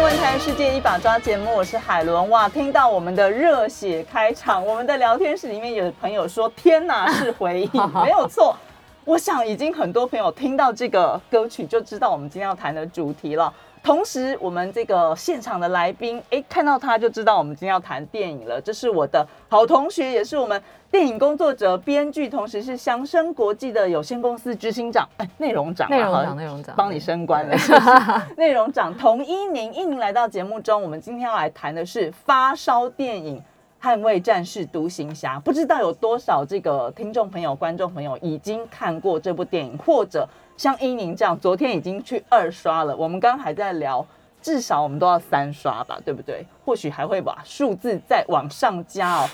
[0.00, 2.30] 新闻台世界一把抓节目，我是海伦。
[2.30, 8.56] 哇，听到我们的热血开场，我们的聊天室里面有朋友说：“天哪，是回忆， 没有错。”
[9.04, 13.52] 我想已经很多朋友听到这个歌曲就知道我们今天要谈的主题了。
[13.82, 18.58] 同时，我们这个现场的来宾，哎，看到他就知道我们今天要谈电影了。
[18.58, 27.56] 这是我的好同学，也是我们电影工作者、编剧，同时是祥生国际的有限公司执行长，哎，内容长，内容长，内容长，帮你升官了。
[28.36, 33.40] 内容长童一宁，一宁来到节目中，我们今天要来谈的是发烧电影
[33.86, 35.36] 《捍卫战士独行侠》。
[35.40, 40.28] 不知道有多少这个听众朋友、观众朋友已经看过这部电影，或者。
[40.56, 42.94] 像一宁这样，昨天已经去二刷了。
[42.94, 44.04] 我们刚刚还在聊，
[44.42, 46.44] 至少我们都要三刷吧，对不对？
[46.66, 49.26] 或许还会把数字再往上加哦。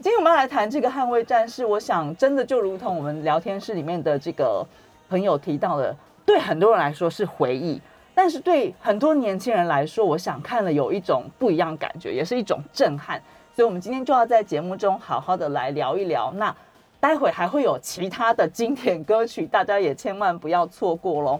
[0.00, 4.66] 今天我们要来谈这个《捍卫战士》，我想真的就如同我们聊天室里面的这个
[5.08, 5.96] 朋友提到的，
[6.26, 7.80] 对很多人来说是回忆，
[8.14, 13.20] 但是对很多年轻人来说，我想看了有一种不一样感觉，也是一种震撼。
[13.54, 16.32] 所以，我们今天就要在节目中好好的来聊一聊。
[16.36, 16.54] 那。
[17.00, 21.38] 待会还会有其他的经典歌曲，大家也千万不要错过喽。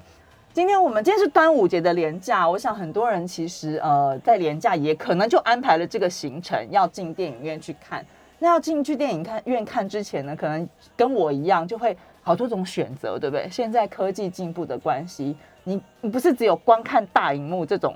[0.53, 8.05] 今天我们今天是端午节的连假，我想很多人其实呃在连假也可能就安排了这个行程，要进电影院去看。
[8.39, 13.49] 那要进去电影看院看之前呢，可能跟我一样就会好多种选择，对不对？
[13.51, 17.95] 现在科技进步的关系，你你不是只有观看大荧幕这种，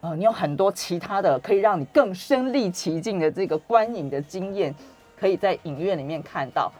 [0.00, 4.74] 呃，你有很多其他的可以让你更身历其境的这个观影的经验，
[5.18, 6.72] 可以在影院里面看到。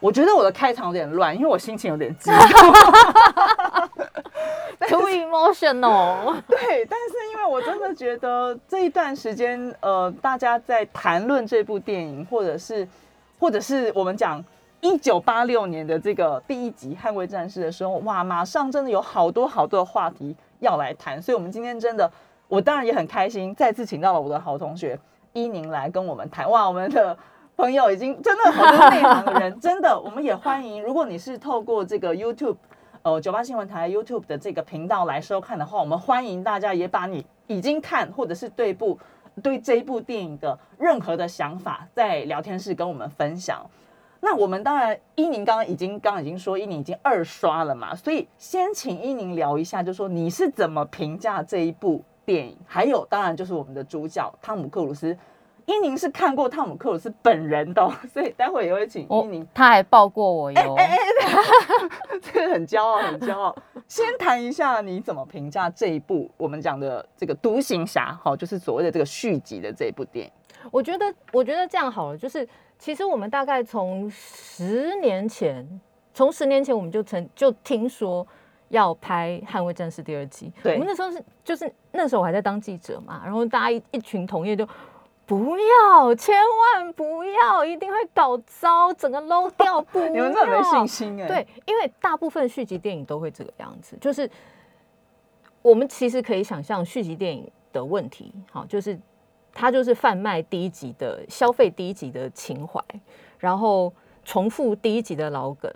[0.00, 2.38] 我觉得我的开场有点乱，因为我心情有点激动，
[4.88, 6.36] too emotional。
[6.46, 12.86] 对，但是因为我真的觉得这一段时间，呃，大家在谈论这部电影，或者是，
[13.40, 14.42] 或者是我们讲
[14.80, 22.08] 一九八六年的这个第一集《捍卫战士》的时候，哇，马上真的有好多好多的话题要来谈，所以我们今天真的，
[22.46, 24.96] 我当然也很开心，再次请到了我的好同学
[25.32, 26.48] 伊宁来跟我们谈。
[26.48, 27.18] 哇，我们的。
[27.58, 30.80] 朋友已经真的很多内行的人， 真的，我们也欢迎。
[30.80, 32.56] 如果你是透过这个 YouTube，
[33.02, 38.96] 呃，九八新闻台 YouTube 的这个频道来收看的话，我们欢迎大家也把你已经看或者是对部
[39.42, 43.66] 对这一部电影的任何的想法，在聊天室跟我们分享。
[44.20, 52.56] 那我们当然，一宁刚刚已经刚刚已经说，一宁已经二刷了嘛，所以先请一宁聊一下，就说你是怎么评价这一部电影？
[52.64, 55.18] 还有，当然就是我们的主角汤姆克鲁斯。
[55.68, 59.46] 一宁是看过汤姆克鲁斯本人的， 所以待会也会请伊宁。
[59.52, 60.98] 他还抱过我哟，哎哎哎，
[62.22, 63.54] 这个很骄傲，很骄傲。
[63.86, 70.32] 先谈一下你怎么评价这一部我们讲的这个《独行侠》好，就是所谓的这个续集的这一部电影。
[70.70, 72.48] 我觉得，我觉得这样好了，就是
[72.78, 75.80] 其实我们大概从十年前，
[76.14, 78.26] 从十年前我们就曾就听说
[78.70, 80.50] 要拍《捍卫战士》第二集。
[80.62, 84.66] 对，我们那时候是就是那时候我还在当记者嘛，然后大家一一群同业就。
[85.28, 89.78] 不要，千万不要，一定会搞糟，整个漏掉。
[89.82, 91.28] 不要， 你们很没信心哎。
[91.28, 94.28] 对，因为大部分续集电影都会这个样子，就是
[95.60, 98.98] 我们其实可以想象续集电影的问题，好，就是
[99.52, 102.82] 它就是贩卖第一集的消费第一集的情怀，
[103.38, 103.92] 然后
[104.24, 105.70] 重复第一集的老梗，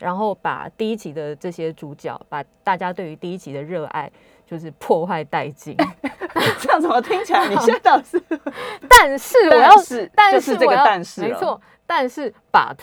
[0.00, 4.10] 然后把第一集的这些主角，把大家对于第一集的热爱，
[4.46, 5.76] 就是破坏殆尽。
[6.60, 7.46] 这样怎么听起来？
[7.48, 8.22] 你现在倒是，
[8.88, 12.76] 但是我要是，但是就是这个但是，没错，但是 but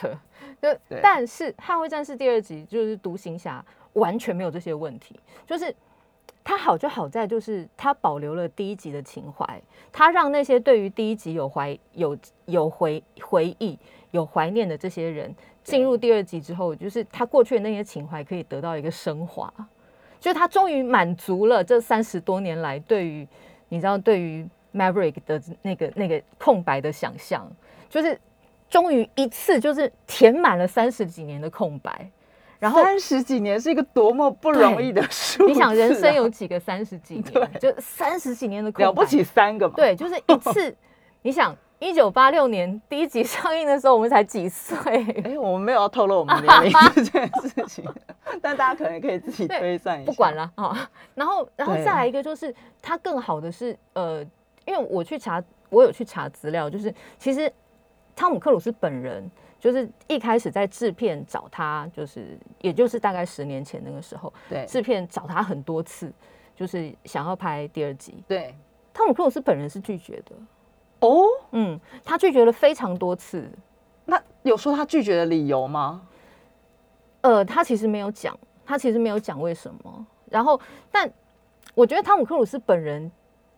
[0.61, 0.69] 就
[1.01, 3.63] 但是《捍卫战士》第二集就是独行侠
[3.93, 5.73] 完全没有这些问题，就是。
[6.45, 9.61] 它好就好在就是它保留了第一集的情怀，
[9.93, 12.17] 它让那些对于第一集有怀有
[12.47, 13.79] 有回回忆
[14.11, 15.33] 有怀念的这些人
[15.63, 19.49] 进入第二集之后，就是他过去的那些情怀可以得到一个升华，
[20.23, 23.27] 就是他终于满足了这三十多年来对于
[23.67, 27.45] 你知道对于 Maverick 的那个那个空白的想象，
[27.89, 28.17] 就是
[28.69, 32.09] 终于一次就是填满了三十几年的空白。
[32.57, 37.51] 然后三十几年是一个多么不容易的数、 啊、你想人生有几个三十几年？
[37.59, 39.73] 就三十几年的空白，了不起三个嘛？
[39.75, 40.73] 对，就是一次。
[41.21, 41.53] 你想，
[41.83, 45.05] 一九八六年第一集上映的时候，我们才几岁？
[45.23, 47.85] 哎，我们没有要透露我们年龄这件事情，
[48.41, 50.11] 但大家可能可以自己推算一下。
[50.11, 50.89] 不管了啊。
[51.13, 54.25] 然后，然后再来一个，就是它更好的是，呃，
[54.65, 57.51] 因为我去查，我有去查资料，就是其实
[58.15, 59.29] 汤姆克鲁斯本人。
[59.59, 66.11] 就是一开始在制片找他，就是也就是大概十年前那个时候，对，制片找他很多次，
[66.53, 68.21] 就是想要拍第二集。
[68.27, 68.53] 对，
[68.93, 70.35] 汤姆克鲁斯本人是拒绝的。
[71.05, 73.49] 哦，嗯，他拒绝了非常多次。
[74.05, 76.01] 那有说他拒绝的理由吗？
[77.21, 80.05] 呃，他其实没有讲，他其实没有讲为什么。
[80.29, 80.59] 然后，
[80.91, 81.11] 但
[81.75, 83.11] 我觉得汤姆克鲁斯本人，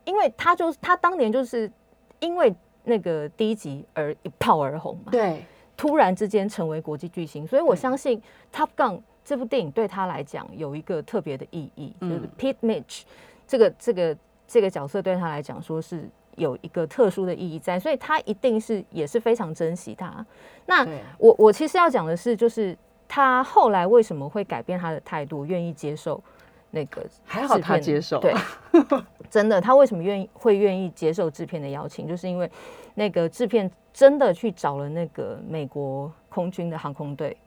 [0.03, 1.71] 因为他就是他当年就是
[2.19, 2.53] 因为
[2.83, 5.11] 那个第一集而一炮而红嘛。
[5.11, 5.45] 对。
[5.77, 8.17] 突然之间成为国际巨星，所以我相信
[8.57, 8.93] 《Top Gun》
[9.25, 13.01] 这部电影对他来讲有一个特别的意义，嗯、就是 Pete Mitch
[13.45, 20.25] 这个这个这个角色对他来讲说是有一个特殊的意义在，所以他一定是也是非常珍惜他。
[20.65, 20.87] 那
[21.17, 22.77] 我我其实要讲的是，就是
[23.07, 26.21] 他后来为什么会改变他的态度，愿意接受
[26.71, 28.33] 那个还好他接受，对，
[29.29, 32.49] 真的他为什么愿意会愿意接受制片的邀请，就是因为
[32.93, 33.71] 那个制片。
[33.95, 37.37] 真的去找了那个美国空军的航空队，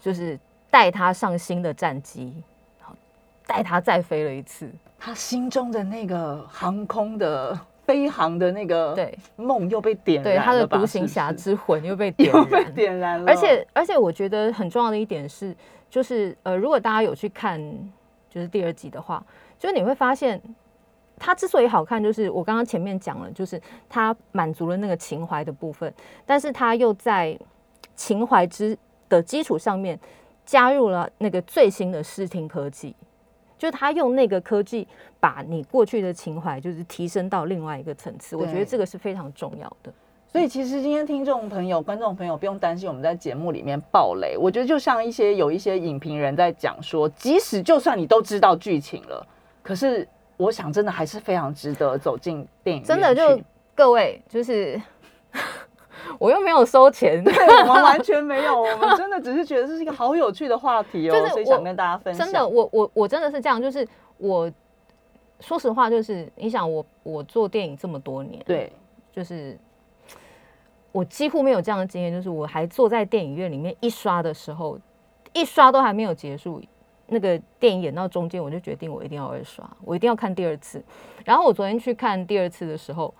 [0.00, 0.36] 就是
[0.72, 2.42] 带他上新的战机，
[3.46, 4.68] 带他再飞了一次。
[4.98, 13.30] 他心中的那个航空的飞航的那个对梦又被点燃了，对他的独行侠之魂又被点燃，又被点燃了。
[13.30, 15.54] 而且而且我觉得很重要的一点是，
[15.90, 17.60] 就是呃，如果大家有去看
[18.28, 19.24] 就是第二集的话，
[19.58, 20.40] 就是你会发现。
[21.24, 25.92] 它之所以好看，就是我刚刚前面讲了，就是它满足了那个情怀的部分，
[26.26, 27.38] 但是它又在
[27.94, 28.76] 情怀之
[29.08, 29.96] 的基础上面
[30.44, 32.96] 加入了那个最新的视听科技，
[33.62, 34.88] 就是它用那个科技
[35.20, 39.92] 把你过去的情怀就是提升到另外一个层次，我觉得这个是非常重要的。
[40.26, 49.24] 所以其实今天听众朋友、观众朋友不用担心我们在节目里面爆雷，我觉得就像一些有一些影评人在讲说，即使就算你都知道剧情了，
[49.62, 50.08] 可是。
[50.38, 52.82] 我想，真的还是非常值得走进电影。
[52.82, 53.40] 真的，就
[53.76, 54.80] 各位，就是
[56.18, 57.32] 我又没有收钱， 对，
[57.62, 62.24] 我们完全没有，我们真的只是觉得这是一个好有趣的话题哦，所以想跟大家分享。
[62.24, 63.86] 真的，我我我真的是这样，就是
[64.18, 64.50] 我
[65.40, 68.72] 说实话，就是你想我我做电影这么多年，对，
[69.12, 69.58] 就是
[70.92, 74.78] 我几乎没有这样的经验，就是我还坐在电影院里面一刷的时候，
[75.32, 76.60] 一刷都还没有结束。
[77.08, 80.82] 那个电影演到中间，我就决定我一定要二刷，我一定要看第二次。
[81.26, 83.12] 然后我昨天去看第二次的时候，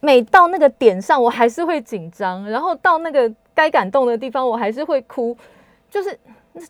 [0.00, 5.36] 每到那个点上，我还是会紧张；然后到那个该感动的地方，我还是会哭。
[5.90, 6.18] 就是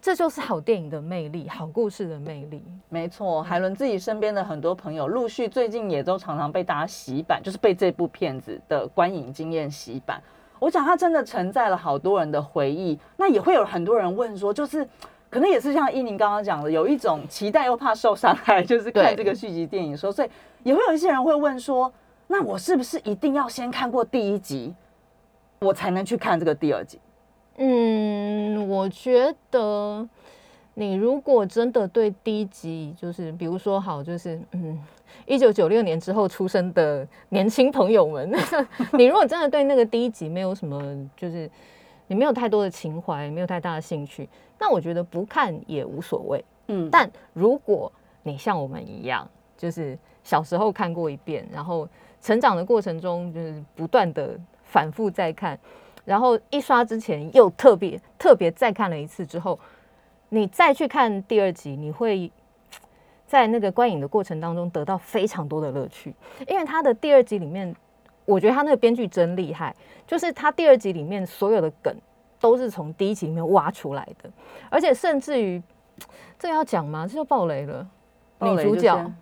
[0.00, 2.62] 这就是好电影的魅力，好故事的魅力。
[2.88, 10.22] 没错，海伦自己身边的很多朋友，陆续最近也都常常被大家洗版，就是被这部片子的观影经验洗版。
[10.58, 12.98] 我想，它真的承载了好多人的回忆。
[13.16, 14.86] 那也会有很多人问说，就是。
[15.30, 20.30] 可能也是像依宁刚刚讲的，有一种期待又怕受伤害，就是看这个续集电影说，所以
[20.62, 21.92] 也会有一些人会问说，
[22.28, 24.72] 那我是不是一定要先看过第一集，
[25.58, 27.00] 我才能去看这个第二集？
[27.56, 30.08] 嗯，我觉得
[30.74, 34.80] 你如果真的对第一集，就是比如说好，就是嗯，
[35.26, 38.30] 一九九六年之后出生的年轻朋友们，
[38.94, 40.80] 你如果真的对那个第一集没有什么，
[41.16, 41.50] 就是。
[42.10, 44.26] 你没有太多的情怀，没有太大的兴趣，
[44.58, 46.42] 那我觉得不看也无所谓。
[46.68, 47.92] 嗯，但如果
[48.22, 49.94] 你像我们一样，就是
[50.24, 51.86] 小时候看过一遍，然后
[52.20, 55.58] 成长的过程中就是不断的反复再看，
[56.04, 59.58] 然后一刷之前又特别特别再看了一次之后，
[60.28, 62.30] 你再去看第二集，你会
[63.26, 66.14] 在那个观影的过程当中得到非常多的乐趣，
[66.46, 67.74] 因为他的第二集里面，
[68.24, 69.74] 我觉得他那个编剧真厉害，
[70.06, 71.94] 就是他第二集里面所有的梗
[72.40, 74.30] 都是从第一集里面挖出来的，
[74.70, 75.62] 而且甚至于
[76.38, 77.06] 这个要讲吗？
[77.06, 77.86] 这就爆雷了，
[78.40, 79.12] 女主角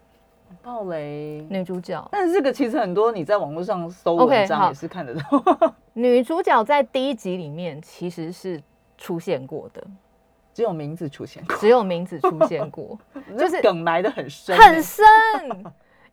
[0.62, 8.62] 爆雷，女主角，但是这个其实很多你在网络上搜文章也是看得到，okay, 女主角在第一集里面其实是
[8.98, 9.82] 出现过的。
[10.54, 12.98] 只有名字出现过，只有名字出现过，
[13.38, 15.04] 就是梗埋的很深，很深。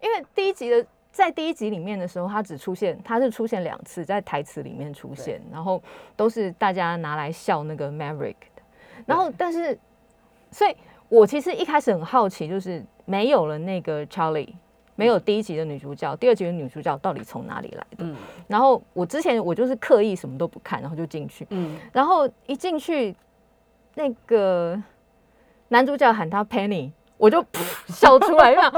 [0.02, 5.82] 因为第一集的在第一集里面的时候，她只出现，她是出现两次，在台词里面出现，然后
[6.18, 8.62] 都是大家拿来笑那个 Maverick 的。
[9.06, 9.80] 然后，但是，
[10.52, 10.76] 所以
[11.14, 14.52] 我其实一开始很好奇，就是没有了那个 Charlie，
[14.96, 17.98] 没有第一集的女主角，第二集的女主角到底从哪里来的？
[18.00, 18.16] 嗯。
[18.48, 21.78] 然后我之前我就是刻意什么都不看，然后就进去，嗯。
[21.92, 23.16] 然后一进去。
[23.96, 24.82] 那个
[25.68, 27.46] 男主角喊他 Penny，我就
[27.90, 28.74] 笑出来，这样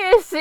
[0.00, 0.40] 也行。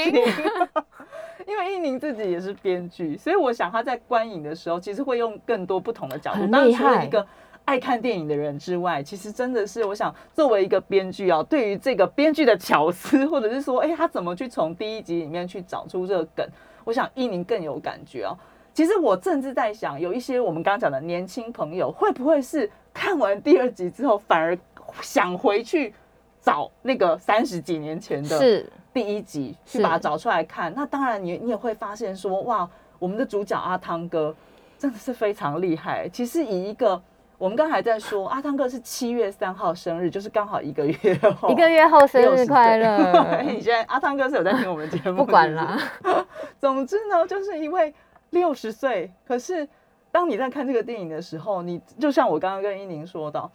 [1.46, 6.48] 因为伊宁自己也是编剧，所以我想他在观影的时候，其实会用更多不同的角度。
[6.48, 7.28] 当然，除了一个
[7.66, 16.48] 爱看电影的人之外，其实真的是，我想作为一个编剧啊，对于这个编剧的巧思，或者是说，哎，他怎么去从第一集里面去找出这个梗，
[16.84, 18.36] 我想伊宁更有感觉啊。
[18.74, 22.70] 其实我甚至在想，有一些我们刚刚讲的年轻朋友，会不会是？
[22.94, 24.56] 看完第二集之后，反而
[25.02, 25.92] 想回去
[26.40, 30.72] 找那个三十几年前的第一集，去把它找出来看。
[30.76, 34.36] 那当然你，你你也会发现说，哇，我们的主角阿汤哥
[34.78, 36.08] 真的是非常厉害。
[36.10, 37.02] 其实以一个
[37.44, 40.96] 我们刚才在说，阿汤哥是七月三号生日，就是刚好一个月
[41.38, 43.42] 后，一个月后生日快乐。
[43.44, 45.18] 你现在阿汤哥是有在听我们节目？
[45.18, 45.78] 不管了。
[46.58, 47.94] 总之呢，就是因为
[48.30, 49.68] 六十岁，可是。
[50.10, 53.52] 当你在看这个电影的时候，你就像我刚刚跟伊宁说到，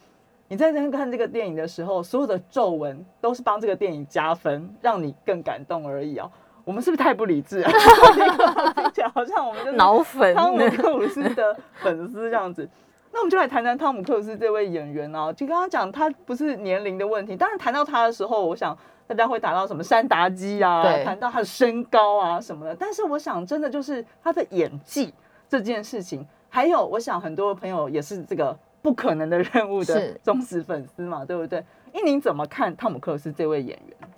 [0.49, 6.28] 你在看这个电影的时候，所有的皱纹都是帮这个电影加分，让你更感动而已哦。
[6.64, 7.71] 我们是不是太不理智了？
[7.71, 12.68] 听起来好像我们就是脑粉汤姆克鲁斯的粉丝这样子。
[13.12, 15.33] 那我们就来谈谈汤姆克鲁斯这位演员哦。
[15.33, 22.75] 就刚刚讲他不是年龄的问题，当然谈到他的时候，我想大家会谈到什么山达基啊，谈到他的身高啊什么的。
[22.75, 25.12] 但是我想，真的就是他的演技
[25.49, 26.27] 这件事情。
[26.50, 31.62] 还有，我想很多朋友也是这个不可能的任务的忠实粉丝嘛，对不对？
[31.93, 34.09] 一宁怎么看汤姆克鲁斯这位演员？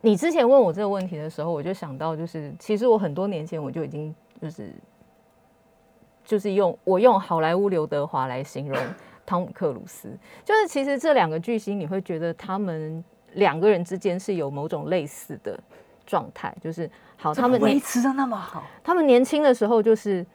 [0.00, 4.70] 你之前问我这个问题的时候，我就想到，就是其实我很多年前我就已经就是
[6.24, 8.78] 就是用我用好莱坞刘德华来形容
[9.26, 10.08] 汤姆克鲁斯，
[10.44, 13.04] 就是其实这两个巨星，你会觉得他们
[13.34, 15.58] 两个人之间是有某种类似的
[16.06, 16.90] 状态，就是。
[17.16, 18.64] 好，他们维持的那么好。
[18.82, 20.26] 他们年轻的时候就是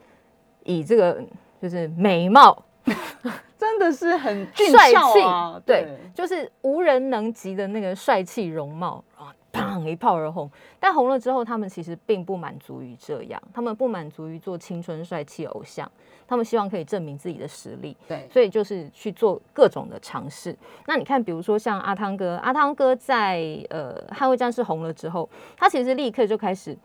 [0.64, 1.22] 以这个
[1.62, 2.64] 就是美貌，
[3.60, 10.50] 真的是很帅气、啊，对，就是无人能及的那个帅气容貌啊，砰一炮而红。
[10.80, 15.90] 但红了之后，他们其实并不满足于这样，他们不满足于做青春帅气偶像。
[16.28, 20.56] 他们希望可以证明自己的实力，对，所以就是去做各种的尝试。
[20.86, 23.40] 那你看，比如说像阿汤哥，阿汤哥在
[23.72, 25.28] 呃《捍卫战士》红了之后，
[25.58, 26.78] 他其实立刻就开始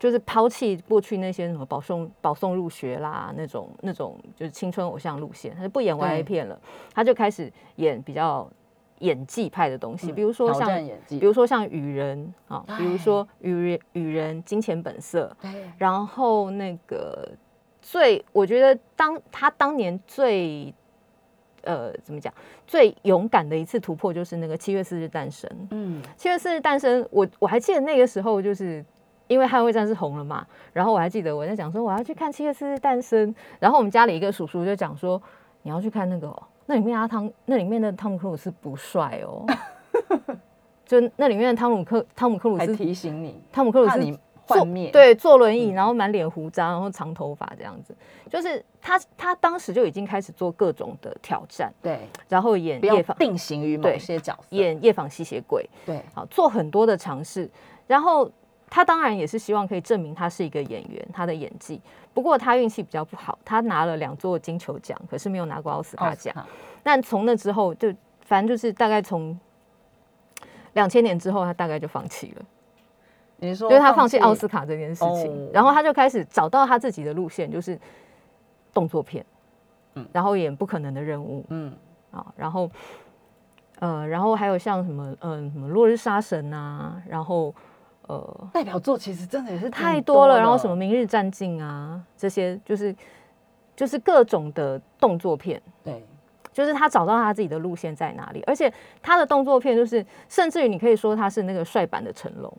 [0.00, 6.60] 就是抛弃过去那些什么保送保送入学啦那种那种就是青春偶像路线，他就不演 YA 片了，
[6.92, 8.50] 他就开始演比较
[9.02, 10.68] 演技派的东西，嗯、比如说像
[11.08, 15.36] 比如说像雨人啊，比如说雨人雨人金钱本色，
[15.78, 17.28] 然后那个。
[17.84, 20.72] 最我觉得当他当年最
[21.62, 22.32] 呃怎么讲
[22.64, 25.50] 最勇敢的一次突破就是那个七月四日诞生。
[25.72, 28.84] 嗯，七月四日诞生，我我还记得那个时候就是
[29.26, 35.20] 因为捍卫战士红了嘛，然后我还记得我在讲说我要去看七月四日诞生，然后我们家里一个叔叔就讲说
[35.62, 39.46] 你要去看那个、哦，那里面阿汤那里面的汤姆克鲁斯不帅哦，
[40.86, 44.18] 就那里面的汤姆克汤姆克鲁斯提醒你汤姆克鲁斯。
[44.44, 47.94] 幻灭，对，坐轮椅，然后满脸胡渣，然后长头发这样子，
[48.28, 57.48] 就是他，他当时就已经开始做各种的挑战，对，然后演夜访，定型于某些角色，演夜访吸血鬼，对，好，做很多的尝试，
[57.86, 58.28] 然后
[58.74, 61.78] 他当然也是希望可以证明他是一个演员，他的演技，
[62.14, 66.34] 不过他运气比较不好，他拿了两座金球奖，可是没有拿过奥斯卡奖，
[66.82, 69.38] 但从那之后，就反正就是大概从
[70.72, 72.42] 两千年之后，他大概就放弃了。
[73.36, 77.78] 你说，就是他放弃奥斯卡这件事情，哦，然后他就开始找到他自己的路线，就是
[78.72, 79.22] 动作片，
[79.96, 81.70] 嗯，然后演不可能的任务，嗯，
[82.10, 82.70] 啊，然后，
[83.80, 87.54] 呃，然后还有像什么，嗯，什么落日杀神啊，然后，
[88.12, 92.94] 呃，代表作其实真的也是太多了，然后什么明日战记啊，这些就是
[93.74, 96.06] 就是各种的动作片，对，
[96.52, 102.52] 就是他找到他自己的路线在哪里，而且他的动作片就是，甚至于你可以说他是那个帅版的成龙，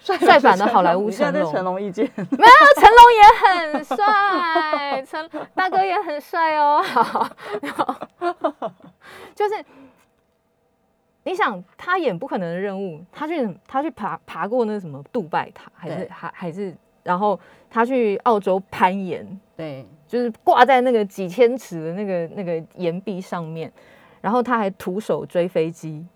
[0.00, 1.42] 帅版的好莱坞成龙。
[1.42, 1.80] 对成龙。
[1.80, 2.04] 意见。
[2.16, 6.82] 没有，成龙也很帅，成大哥也很帅哦。
[6.82, 7.28] 好
[9.36, 9.64] 就是
[11.26, 19.84] 你想他演不可能的任务，他去他去爬爬过那什么杜拜塔，还是还还是，然后他去澳洲攀岩，对。
[20.08, 23.70] 就是挂在那个几千尺的那个那个岩壁上面，
[24.20, 26.06] 然后他还徒手追飞机，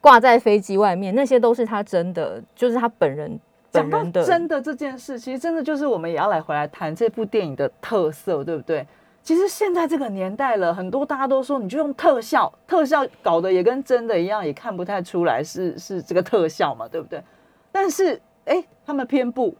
[0.00, 3.40] 挂在飞机外面，那些都是他真的，就是他本人
[3.72, 8.86] 本人的真的这件事，其实真的就是我们也要来回来谈这部电影的特色，对不对？
[9.28, 17.22] 其实现在这个年代了，很多大家都说，你就用特效，特效搞得也跟真的一样，也看不太出来是是这个特效嘛，对不对？
[17.70, 19.54] 但是哎，他们偏不，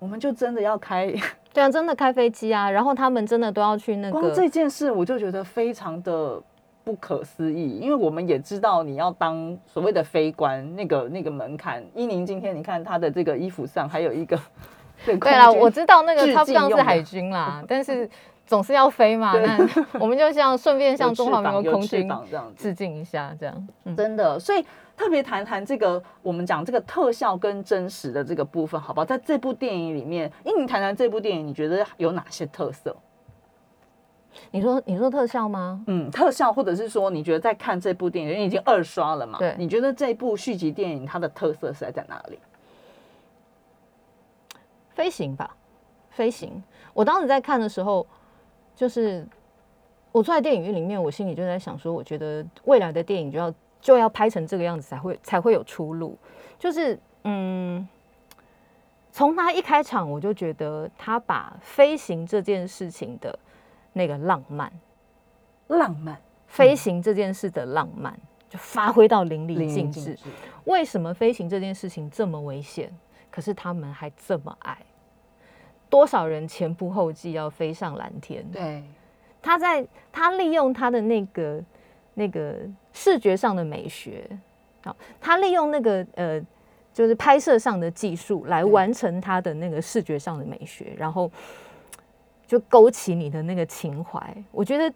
[0.00, 1.14] 我们就真的要开。
[1.54, 4.18] 对啊，真的开飞机啊，然后他们真的都要去那个。
[4.18, 6.42] 光这件事我就觉得非常的
[6.82, 11.84] 不可思议，因为我们也知道你要当所谓的飞官，那个那个门槛。
[11.94, 14.36] 伊宁今天你看他的这个衣服上还有一个。
[15.06, 18.08] 对啦，我知道那个他不像是海军啦，但是
[18.52, 19.32] 总是要飞嘛。
[19.32, 19.56] 那
[19.98, 22.06] 我们就像顺便向中华民国空军
[22.54, 23.68] 致敬一下，这样。
[23.84, 24.62] 嗯、真的，所以。
[24.94, 29.04] 特别谈谈这个，我们讲这个特效跟真实的这个部分，好不好？
[29.04, 32.94] 在这部电影里面，因为你谈谈这部电影，你觉得有哪些特色？
[34.50, 35.82] 你说你说特效吗？
[35.86, 39.38] 嗯，特效，或者是说你觉得在看这部电影，因为已经二刷了嘛？
[39.38, 42.38] 对，你觉得这部续集电影它的特色是在在哪里？
[44.90, 45.56] 飞行吧，
[46.10, 46.62] 飞行。
[46.92, 48.06] 我当时在看的时候，
[48.74, 49.26] 就是
[50.12, 53.52] 我坐在电影院里面，我心里就在想说，我觉得未来的电影就要。
[53.82, 56.16] 就要拍成这个样子才会才会有出路，
[56.56, 57.88] 就是嗯，
[59.10, 63.36] 从他一开场我就觉得他把飞行这件事情的
[63.92, 64.72] 那个浪漫，
[65.66, 68.16] 浪漫飞行这件事的浪漫
[68.48, 70.16] 就发挥到淋漓尽致。
[70.62, 72.96] 为什么飞行这件事情这么危险，
[73.32, 74.78] 可是他们还这么爱？
[75.92, 78.42] 多少人前仆后继要飞上蓝天？
[78.50, 78.82] 对，
[79.40, 81.62] 他在他利用他的那个
[82.14, 82.56] 那个。
[82.94, 84.28] 视觉上的美学，
[84.84, 86.38] 好，他利用那个呃，
[86.92, 91.30] 就是拍摄上的技术来完成他的那个视觉上的美学，然后
[92.46, 94.20] 就勾起你的那个情怀。
[94.50, 94.94] 我觉得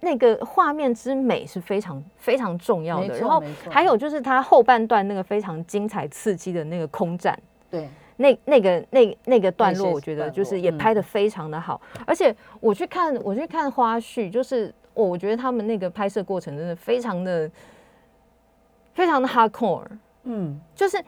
[0.00, 3.16] 那个画面之美是非常非常重要的。
[3.16, 7.88] 然后还有就是他后半段那个非常精彩刺激的那个空战，对，
[8.20, 11.80] 那那个那那个段落，我觉得就是也拍的非常的好。
[12.06, 14.72] 而且我去看我去看花絮，就是。
[14.92, 17.48] 哦，我觉得他们那个拍摄过程真的非常的、
[18.92, 19.86] 非常的 hardcore。
[20.24, 21.02] 嗯，就是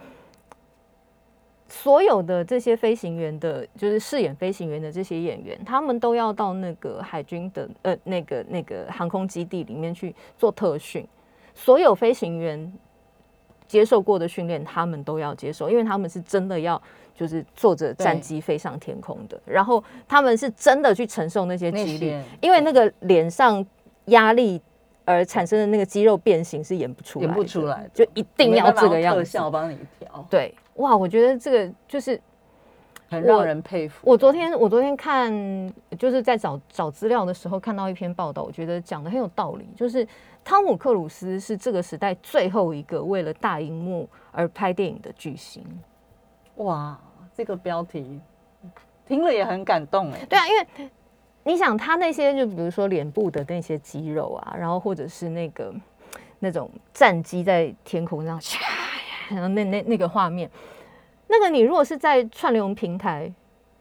[1.66, 11.04] 所有的这些飞行员的，就是饰演飞行员的这些演员，他们都要到那个海军的呃那个那个航空基地里面去做特训。
[11.52, 12.72] 所有飞行员
[13.66, 16.80] 接受过的训练，他们都要接受，因为他们是真的要。
[17.14, 23.64] 就是坐着战机飞上天空的，然后他们是真的去承受那些激励，因为那个脸上
[24.06, 24.60] 压力
[25.04, 29.20] 而产生的那个肌肉变形是演不出来，演不出来，就一定要这个样子。
[29.20, 32.20] 特效帮你调，对，哇，我觉得这个就是
[33.08, 34.00] 很让人佩服。
[34.08, 35.32] 我昨天我昨天看
[35.98, 40.06] 就是在找找资料的时候看到一篇报道，我觉得讲的很有道理，就是
[40.42, 45.64] 汤姆克鲁斯是这个时代最后一个为了大荧幕而拍电影的巨星。
[46.56, 46.98] 哇，
[47.34, 48.20] 这个标题
[49.06, 50.18] 听了也很感动哎。
[50.28, 50.90] 对啊，因为
[51.44, 55.74] 你想他那些，就比如说脸部的那些肌肉啊，然后或者是那个
[56.38, 58.40] 那种战机在天空上，
[59.28, 60.48] 然后那那那个画面，
[61.26, 63.32] 那个你如果是在串流平台，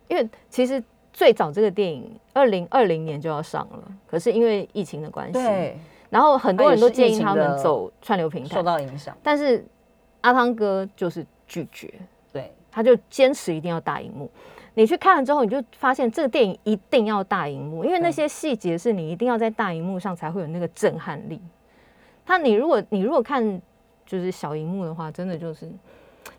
[0.07, 5.39] 因为其实最早这个电影二零二零年就要上了，可是因为疫情的关系，
[6.09, 9.63] 然后很多人都建议他们走串流平台，受到影响，但是
[10.21, 11.93] 阿汤哥就是拒绝。
[12.71, 14.31] 他就坚持一定要大荧幕，
[14.75, 21.41] 你去看了之后，你就发现这个电影一定要大荧幕，因为那些细节是你一定要在大荧幕上才会有那个震撼力。
[22.25, 23.61] 他你如果你如果看
[24.05, 25.69] 就是小荧幕的话，真的就是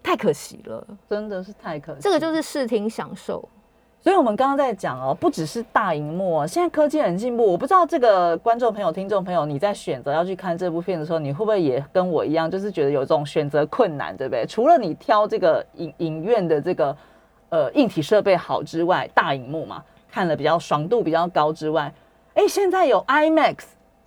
[0.03, 2.01] 太可惜了，真的是太可惜。
[2.01, 3.47] 这个就是视听享受。
[4.03, 7.47] 所以，我们刚刚在讲哦，不只是大荧幕哦，现在科技很进步。
[7.47, 14.45] 我不知道这个观众朋友、听众朋友，你在选择要去看这部片的时候，你会不会也跟我一样，就是觉得有这种选择困难，对不对？
[14.45, 16.97] 除了你挑这个影影院的这个
[17.51, 21.95] 呃硬体设备好之外，大荧幕嘛，看了比较爽度比较高之外，
[22.35, 23.59] 哎，现在有 IMAX。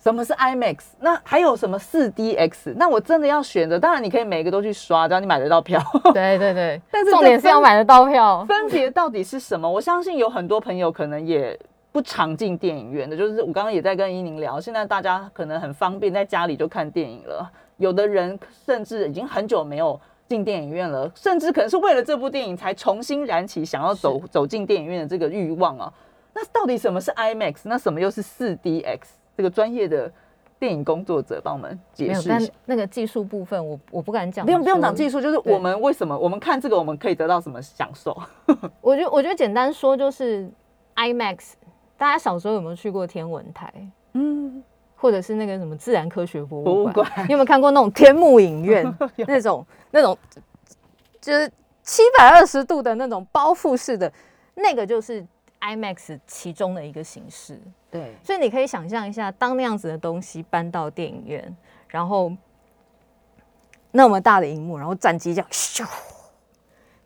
[0.06, 0.78] 什么是 IMAX？
[1.00, 2.76] 那还有什么四 DX？
[2.76, 5.82] 那我真的要选择，当然你可以每个都去刷，只要你买得到票。
[6.14, 8.46] 对对对， 但是重点是要买得到票。
[8.46, 9.68] 分别到底是什么？
[9.68, 11.60] 我相信有很多朋友可能也
[11.92, 17.52] 不常进电影院的，就是我刚刚也在跟依宁聊，现在大家可能很方便，在家里就看电影了。
[17.78, 25.92] 有的人甚至已经很久没有进电影院了，甚至可能是为了这部电影才重新燃起想要走走进电影院的这个欲望啊。
[26.36, 27.62] 那到底什么是 IMAX？
[27.64, 29.00] 那什么又是 4DX？
[29.36, 30.12] 这个专业的
[30.58, 32.38] 电影工作者帮我们解释一下。
[32.40, 34.46] 但那个技术部分我，我我不敢讲。
[34.46, 38.16] 不用不用讲技术，就是我们为什么我们看这个，我们可以得到什么享受？
[38.82, 40.50] 我觉得我觉得简单说就是
[40.96, 41.54] IMAX。
[41.98, 43.74] 大家小时候有没有去过天文台？
[44.14, 44.64] 嗯。
[44.98, 48.84] 或者是那个什么自然科学博物馆，你有没有看过那种天幕影院？
[49.28, 50.18] 那种那种
[51.22, 51.52] 就是
[51.84, 54.12] 七百二十度的那种包覆式的，
[54.56, 55.24] 那个就是
[55.60, 57.60] IMAX 其中的一个形式。
[57.96, 62.32] 对，所以你可以想象一下，当那样子的东西搬到电影院，然后
[63.92, 65.88] 那么大的荧幕，然后战机这样咻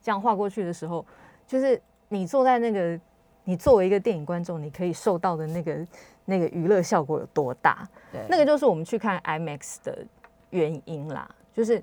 [0.02, 1.06] 这样划过去的时候，
[1.48, 3.00] 就是你坐在那个，
[3.44, 5.86] 你作为一个电影观众，你可以受到的那个。
[6.26, 7.90] 那个娱乐效果有多大？
[8.12, 10.06] 对，那个就是我们去看 IMAX 的
[10.52, 11.28] 原因啦。
[11.52, 11.82] 就是，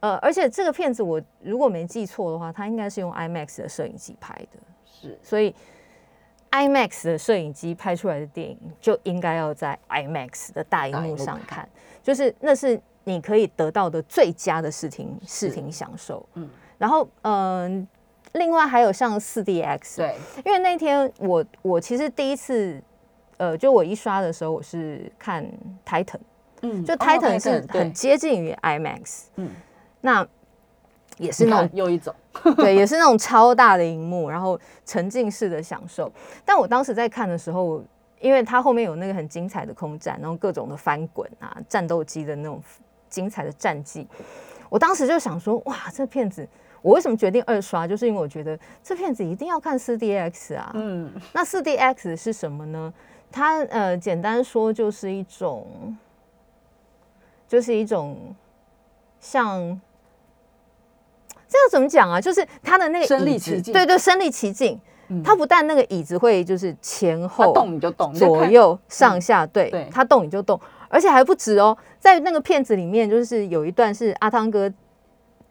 [0.00, 4.58] 呃，而且这个片子我如果没记错的话，它应该是用 IMAX 的摄影机拍的。
[4.84, 5.54] 是，所以
[6.54, 11.68] IMAX 的摄影机拍出来的电影就应该要在 IMAX 的大荧幕上看。
[12.02, 16.24] 就是那是你可以得到的最佳的视听视听享受。
[16.34, 17.88] 嗯，然后嗯、
[18.32, 22.80] 呃，另外还有像 4DX，对，因为那天我我其实第一次。
[23.36, 25.44] 呃，就我一刷的时候，我是看
[25.84, 26.20] Titan，
[26.62, 29.50] 嗯，就 Titan 是很接近于 IMAX，嗯，
[30.00, 30.24] 那
[31.18, 32.14] 也是那种 又一种，
[32.56, 36.10] 对，也是那种超大的荧幕，然后沉浸式的享受。
[36.44, 37.82] 但我当时在看的时候，
[38.20, 42.62] 因为它后面有那个很精彩的空战，然后各种的翻滚啊，战斗机的那种
[43.08, 44.06] 精彩的战绩，
[44.68, 46.46] 我当时就想说，哇，这片子。
[46.82, 47.88] 我为什么决定二刷？
[47.88, 50.70] 就是因为我觉得这片子一定要看四 D X 啊。
[50.74, 52.92] 嗯， 那四 D X 是什么呢？
[53.32, 55.96] 它呃，简单说就是一种，
[57.48, 58.34] 就是一种
[59.18, 59.80] 像
[61.54, 62.20] 这个怎么讲啊？
[62.20, 64.80] 就是他的那个身临其境，对对，身临其境。
[65.22, 74.72] 他不但那个椅子会就是前后动你就动，左右上下，对，他动你就动，而且还不止哦，在那个片子里面，就是有一段是阿汤哥。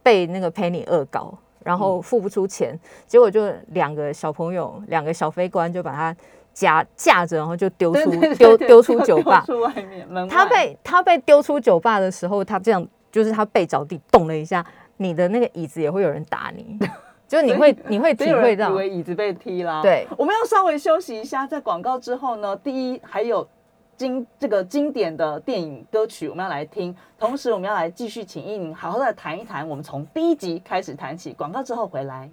[0.05, 6.13] 被那个 Penny 恶搞，然后付不出钱，嗯、结果就两个小朋友，两个小飞官就把他
[6.53, 9.45] 夹架着，然后就丢出丢丢出酒吧。
[9.47, 14.65] 出外面，他被他被丢出酒吧的时候，他这样就是他背着地动了一下，
[14.97, 16.77] 你的那个椅子也会有人打你，
[17.27, 19.81] 就你会你会体会到，以为椅子被踢啦。
[19.81, 23.47] 对，我们要稍微休息一下，在广告之后呢，第一还有。
[23.95, 26.93] 经这个经典的电影歌曲，我们要来听。
[27.17, 29.69] 同时，我们要来继续请一宁好好的谈一谈。
[29.69, 32.27] 我们从第一集开始谈起，广告之后回来。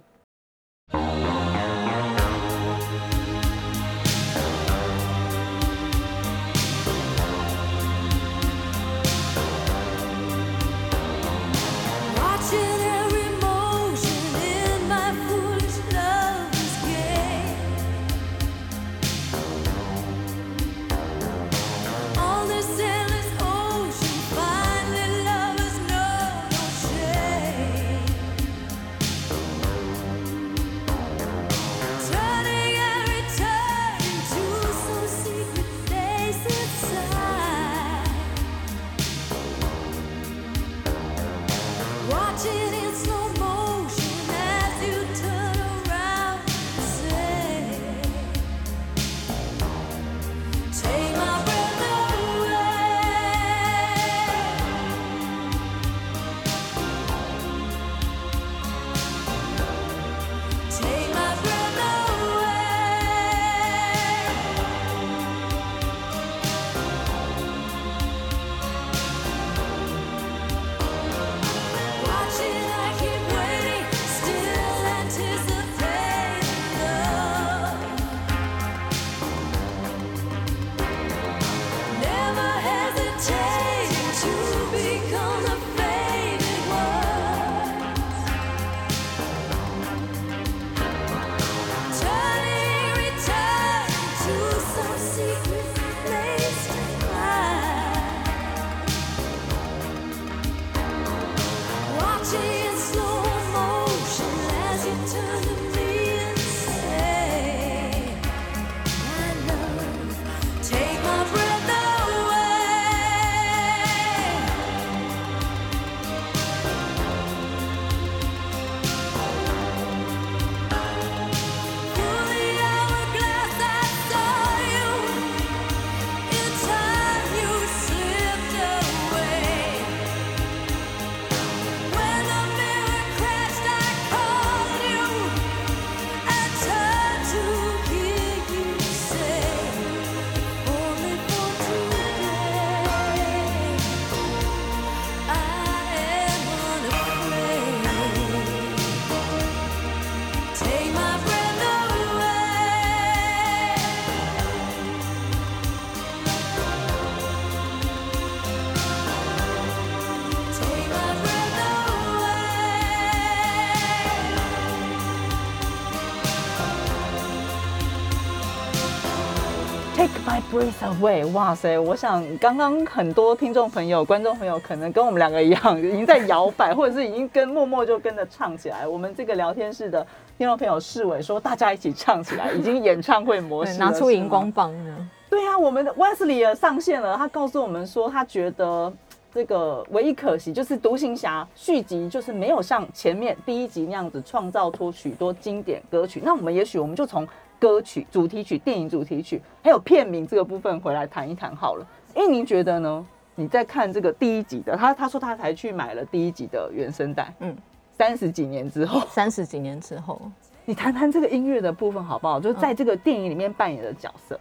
[170.51, 171.79] Away，哇塞！
[171.79, 178.85] 我想刚刚很多听众朋友、观众朋友可能跟我们两个一样，已经在摇摆，或者是已经跟默默就跟着唱起来。
[178.85, 180.05] 我们这个聊天室的
[180.37, 185.09] 听众朋友世伟说，大家一起唱起来，已经演唱会模式，拿出荧光棒呢。
[185.29, 188.91] 对啊，我们的 Wesley 也上线了，他告诉我们说，他觉得
[189.33, 196.21] 这个唯一可惜就是《独行侠》续集就是没有像前面第一集那样子创造出许多经典歌曲。
[196.21, 197.25] 那我们也许我们就从。
[197.61, 201.85] 歌曲主题曲、电影主题曲，还有片名这个部分回来谈一谈好了。
[202.15, 203.05] 因为，您觉得呢？
[203.35, 207.31] 你在看这个第一集的，他他说他才去买了第一集的原声带。
[207.39, 207.55] 嗯，
[207.95, 210.19] 三十几年之后，三十几年之后，
[210.65, 212.39] 你谈谈这个音乐的部分好不好？
[212.39, 214.39] 就是在这个电影里面扮演的角色，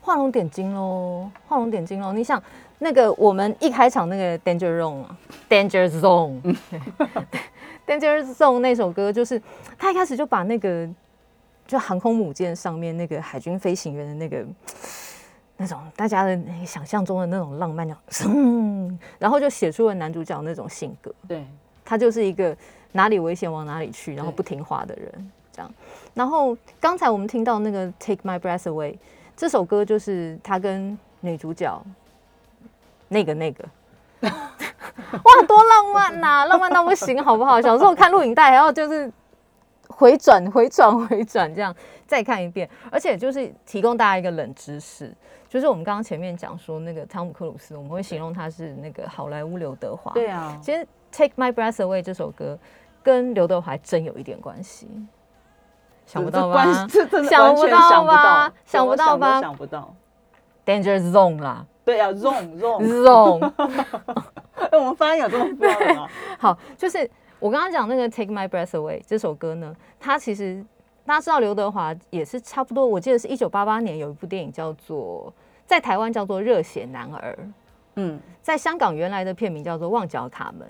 [0.00, 2.12] 画龙点睛喽，画龙点睛喽。
[2.12, 2.40] 你想
[2.78, 9.42] 那个我们一开场那个 Danger Zone，Danger Zone，Danger Zone 那首歌，就是
[9.76, 10.88] 他一开始就把那个。
[11.66, 14.44] 就航空母舰上面那个海军飞行员的那个
[15.58, 17.88] 那种大家的想象中的那种浪漫，
[18.26, 21.12] 嗯， 然后就写出了男主角那种性格。
[21.26, 21.46] 对，
[21.84, 22.54] 他就是一个
[22.92, 25.70] 哪里危险往哪里去，然后不听话的人，这样。
[26.14, 28.92] 然后刚才我们听到那个《Take My Breath Away》
[29.34, 31.82] 这首歌，就是他跟女主角
[33.08, 33.64] 那个那个，
[34.20, 37.60] 哇，多浪漫呐，浪漫到不行，好不好？
[37.62, 39.10] 小时候看录影带还要就是。
[39.96, 41.74] 回转， 回转，回转，这样
[42.06, 42.68] 再看一遍。
[42.90, 45.12] 而且就是提供大家一个冷知识，
[45.48, 50.12] 就是我们刚刚前面讲说那个汤姆克鲁斯，我们会形容他是那个好莱坞刘德华。
[50.12, 50.80] 对啊，其实
[51.10, 52.58] 《Take My Breath Away》这首歌
[53.02, 54.86] 跟刘德华真有一点关系。
[56.04, 56.86] 想不到吧？
[57.28, 58.52] 想不到吧？
[58.64, 59.40] 想不到吧？
[59.40, 59.94] 想不到。
[60.64, 61.64] Danger Zone 啦。
[61.84, 63.52] 对啊，Zone Zone Zone。
[64.78, 66.08] 我们发音有这么标准吗？
[66.38, 67.10] 好，就是。
[67.38, 70.64] 我刚刚讲那个《Take My Breath Away》这首歌呢，它其实
[71.04, 75.32] 大家知道刘德华也是差不多，我记得是一九八八年有一部电影叫做
[75.66, 77.38] 在台湾叫做《热血男儿》，
[77.96, 80.66] 嗯，在香港原来的片名叫做《旺角卡门》。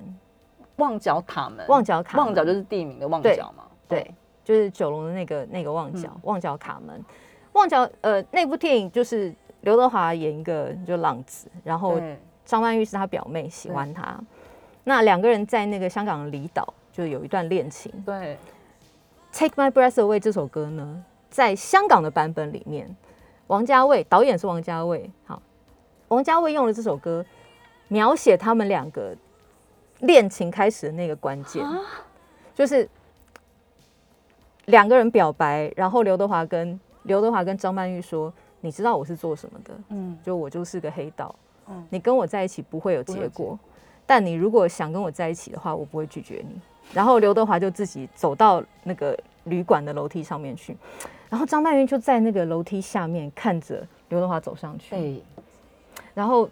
[0.76, 3.64] 旺角卡门，旺角卡门，旺角就是地名的旺角嘛？
[3.88, 7.02] 对，对，就是九龙的那个那个旺角，嗯、旺角卡门。
[7.52, 11.98] 旺角呃，那部电影就是刘德华演一个就浪子，然后
[12.44, 14.20] 张曼玉是他表妹，喜欢他。
[14.88, 17.90] 那两个人在那个香港的离岛就有一段恋情。
[18.06, 18.38] 对，
[19.36, 22.94] 《Take My Breath Away》这首歌呢，在香港的版本里面，
[23.48, 25.10] 王家卫导演是王家卫。
[25.24, 25.42] 好，
[26.06, 27.26] 王家卫用了这首歌
[27.88, 29.12] 描写他们两个
[29.98, 31.66] 恋情开始的那个关键，
[32.54, 32.88] 就是
[34.66, 39.74] 两个人表白，然后刘德华跟刘德华跟张曼玉说：“你知道我是做什么的？
[39.88, 41.34] 嗯，就我就是个黑道。
[41.66, 43.58] 嗯，你跟我在一起不会有结果。”
[44.06, 46.60] 但你如果想跟我在一起的话，我不会拒绝你。
[46.92, 50.76] 然后刘德华就自己走到那个旅馆的楼梯上面去，
[51.28, 54.94] 然后张曼玉就在那个楼梯下面看着刘德华走上去。
[54.94, 55.20] 欸、
[56.14, 56.48] 然后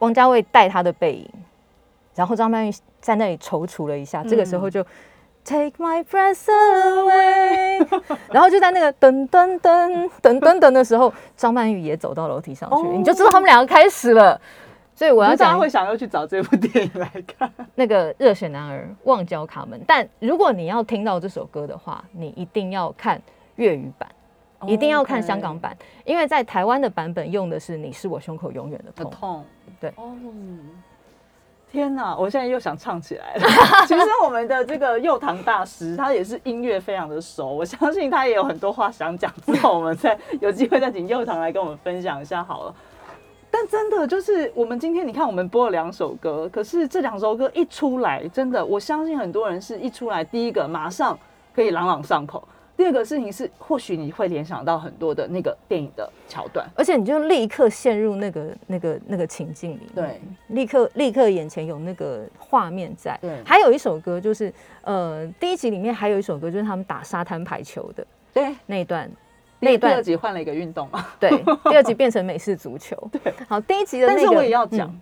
[0.00, 1.30] 王家卫带他的背影，
[2.14, 4.84] 然后张曼玉在那里踌躇了一下，嗯、这个时候就
[5.42, 7.86] Take my breath away，
[8.30, 14.38] 然后就在那个噔噔噔噔噔噔的时候，张曼玉也走到楼梯上去，哦、你就知道他们两个开始了。
[14.94, 19.78] 所以我要讲，大家会想要去找这部电影来看 那个《热血男儿》《旺角卡门》。
[19.86, 23.20] 但如果你要听到这首歌的话，你一定要看
[23.56, 24.08] 粤语版，
[24.66, 29.10] 一定要看香港版，因为在台湾的版本用的是“你是我胸口永远的痛”。
[29.12, 29.44] 痛，
[29.80, 29.90] 对。
[29.96, 30.14] 哦，
[31.72, 32.16] 天哪！
[32.16, 33.48] 我现在又想唱起来了。
[33.88, 39.32] 其实我们的这个幼堂大师，他也是音乐非常的熟，我相信他也有很多话想讲。
[39.44, 42.74] 之后我们再有机会再请幼堂来跟我们分享一下好了。
[43.64, 51.18] 但真的就是，我们今天你看，我们播了两首歌，可是这两首歌一出来，真的，我相信很多人是一出来，第一个马上
[51.54, 52.46] 可以朗朗上口，
[52.76, 63.18] 第二个事情是，或许你会联想到很多的那个电影的桥段，而且你就立刻陷入那个那个那个情境里，对，立刻立刻眼前有那个画面在。
[63.22, 69.10] 对，还有一首歌就是，呃，第一集里面还有一首歌就是他们打沙滩排球的，对，那一段。
[69.60, 71.06] 那第二集换了一个运动嘛？
[71.18, 71.30] 对，
[71.70, 72.96] 第二集变成美式足球。
[73.10, 75.00] 对，好，第一集的那个，但是我也要讲，嗯、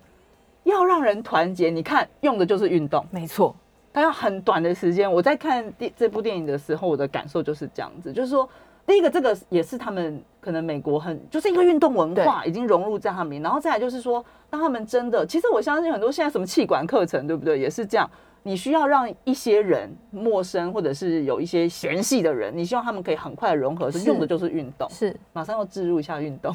[0.64, 1.70] 要让人团结。
[1.70, 3.54] 你看，用的就是运动，没错。
[3.92, 5.10] 他要很短的时间。
[5.12, 8.48] 我在看第这部电影的时候，我的感受就是这样子，就是说，
[8.86, 17.58] 第一个，这个也是他们可能美国很就是一个运动文化已经融入在他们里，然后再来就是说，当他们真的，其实我相信很多现在什么气管课程，对不对？
[17.58, 18.08] 也是这样。
[18.44, 24.00] 你需要让一些人陌生，或者是有一些嫌隙的人，你希望他们可以很快的融合，是。
[24.04, 25.14] 用的就是运动，是。
[25.32, 26.52] 马上要置入一下运动，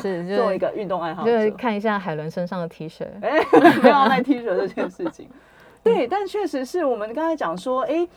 [0.00, 3.42] 是 作为一个运动爱好者，就看一下海伦身上的 T 恤，哎，
[3.80, 5.28] 不要卖 T 恤这件事情，
[5.84, 8.08] 对，但确实是我们刚才讲说，哎，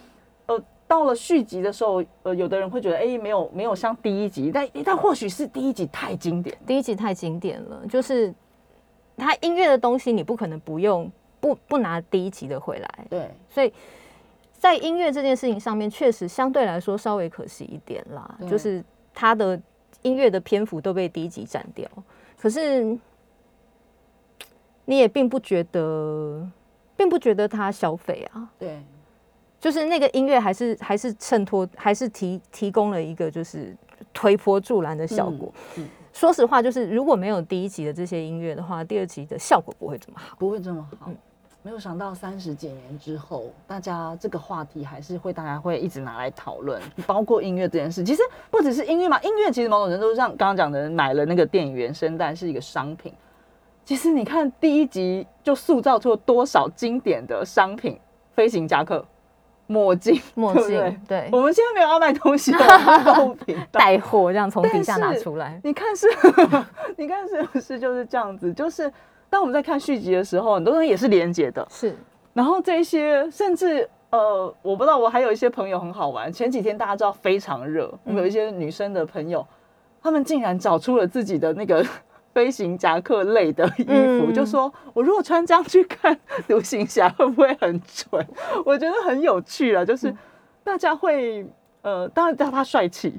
[0.46, 8.34] 呃，到了续集的时候，呃，有的人会觉得，哎，没有没有像第一集，但但或许是第一集太经典，第一集太经典了，就是
[9.18, 13.74] 他音乐的东西，你不可能不用不不拿第一集的回来，对，所以
[14.58, 19.60] 在音乐这件事情上面，确实相对来说稍微可惜一点啦，就是他的
[20.02, 21.90] 音乐的篇幅都被第一集占掉，
[22.38, 22.98] 可是。
[24.86, 26.50] 你也并不觉得，
[26.98, 28.50] 并不觉得他消费啊？
[28.58, 28.82] 对，
[29.60, 33.78] 就是那个音乐还是还是衬托，还是提提供了一个就是
[34.12, 35.54] 推波助澜的效果。
[35.78, 41.12] 嗯嗯、说实话，就是如果没有第一集的这些音乐的话，第二集的效果不会这么好，不会这么好。
[41.12, 41.16] 嗯、
[41.62, 48.02] 没有想到三十几年之后，大家这个话题还是会大家会一直拿来讨论，包括音乐这件事。
[48.02, 53.14] 其实不只是音乐嘛，音乐其实某种程度上，刚刚讲的买了那个电影原声带是一个商品。
[53.84, 58.00] 其实你看第一集就塑造出了多少经典的商品，
[58.34, 59.06] 飞行夹克、
[59.68, 61.30] 墨镜、墨镜，对，对。
[61.32, 63.36] 我们现在没有要卖东西 的
[63.70, 65.60] 带货这样从底下拿出来。
[65.64, 66.08] 你看是，
[66.96, 68.54] 你看是不是就是这样子？
[68.54, 68.92] 就是
[69.30, 71.66] 当我们在看续集的时候，很多人也是连结的。
[71.70, 71.96] 是。
[72.34, 76.32] 然后这些甚至呃，我不知道，我还有一些朋友很好玩。
[76.32, 79.46] 前几天大家知道非常热，我们有一些女生的朋友，
[80.02, 81.86] 他们竟然找出了自己的那个。
[82.32, 88.24] 飞行夹克类的衣服，嗯、就说我如果穿这样去看独行侠，会不会很蠢？
[88.64, 90.16] 我觉得很有趣了，就是
[90.64, 91.44] 大家会
[91.82, 93.16] 呃，当然叫他帅气，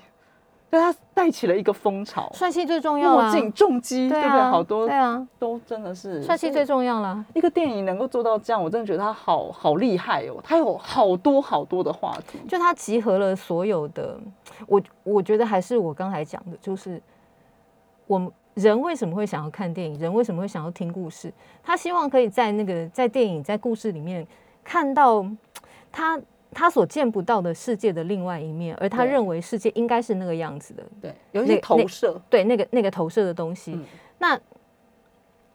[0.71, 2.31] 但他带起了一个风潮。
[2.33, 3.31] 帅气最重要啊！
[3.31, 4.41] 墨镜、重击，对不对？
[4.41, 7.23] 好多对啊，都真的是帅气最重要了。
[7.35, 10.41] 一个电影能够做到这样，我真的觉得他好好厉害哦！
[10.43, 14.19] 他有好多好多的话题，就他集合了所有的。
[14.67, 17.03] 我我觉得还是我刚才讲的，就是
[18.07, 18.31] 我们。
[18.55, 19.99] 人为什么会想要看电影？
[20.01, 21.33] 人为什么会想要听故事？
[21.63, 24.27] 他希望可以在那个在电影在故事里面
[24.65, 25.25] 看到
[25.91, 26.21] 他
[26.53, 30.83] 他所见不到的世界的另外一面，而他认为世界应该是那个样子的。
[31.01, 33.73] 对，有一些投射，对那个那个投射的东西。
[33.73, 33.85] 嗯、
[34.19, 34.41] 那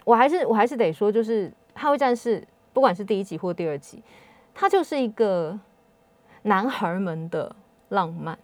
[0.03, 2.39] 我还是我还是得说，就是《捍卫战士》，
[2.73, 4.01] 不管是第一集或第二集，
[4.53, 5.59] 它就是一个
[6.43, 7.55] 男孩们的
[7.89, 8.37] 浪漫。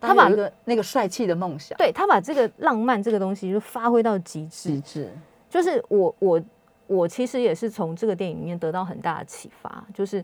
[0.00, 4.68] 他把一个那个帅气的梦想，对，他把这个浪漫这个东西就发挥到极致。
[4.68, 5.10] 极致
[5.48, 6.42] 就是我我
[6.86, 10.22] 我其实也是从这个电影里面得到很大的启发，就是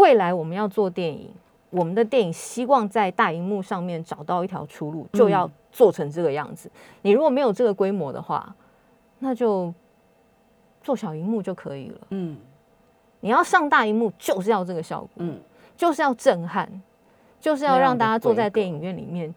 [0.00, 1.30] 未来我们要做电影，
[1.68, 6.68] 我们的电影希望在大荧幕上面找到一条出路，就要做成这个样子。
[6.68, 8.54] 嗯、你如果没有这个规模的话，
[9.18, 9.72] 那就
[10.82, 11.98] 做小荧幕就可以了。
[12.10, 12.36] 嗯，
[13.20, 15.38] 你要上大荧幕就是要这个效果，嗯，
[15.76, 16.68] 就是要震撼。
[17.42, 19.34] 就是要让大家坐在电影院里面，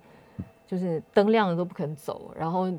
[0.68, 2.70] 就是灯亮了都不肯走，然后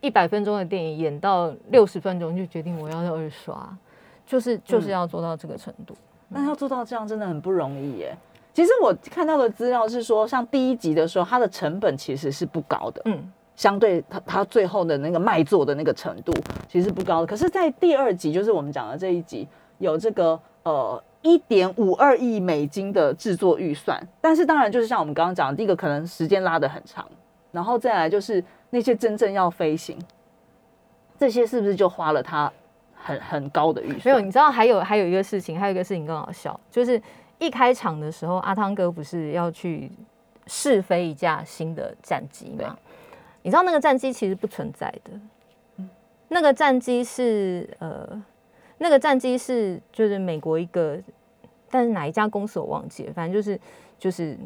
[0.00, 3.76] 一百分钟的电影演到六十分钟就决定我要二刷，
[4.24, 5.96] 就是就是要做到这个程度。
[6.32, 8.16] 那要做到这样真的很不容易耶。
[8.54, 16.32] 其实我看到的资料是说，像第一集的时候，它的成本其实是不高的，嗯，相对它它最后的那个卖座的那个程度
[16.68, 17.26] 其实是不高的。
[17.26, 19.46] 可是，在第二集，就是我们讲的这一集，
[19.78, 21.02] 有这个呃。
[21.24, 27.06] 一点五二亿美金的制作预算，但是当然就是像我们刚刚讲的，第一个可能时间拉得很长，
[27.52, 29.96] 然后再来就是那些真正要飞行，
[31.16, 32.52] 这些是不是就花了他
[33.02, 34.02] 很很高的预算？
[34.04, 37.00] 没有，你知道还有还有一个事情，还有一个事情更好笑，就是
[37.38, 39.90] 一开场的时候，阿汤哥不是要去
[40.46, 42.78] 试飞一架新的战机吗？
[43.42, 45.10] 你知道那个战机其实不存在的，
[45.76, 45.90] 嗯、
[46.28, 48.22] 那个战机是呃。
[48.78, 50.98] 那个战机是就是美国一个，
[51.70, 53.60] 但是哪一家公司我忘记了，反正就是
[53.96, 54.36] 就是